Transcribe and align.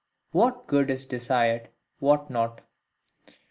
What 0.31 0.65
Good 0.65 0.89
is 0.89 1.05
desired, 1.05 1.69
what 1.99 2.31
not. 2.31 2.61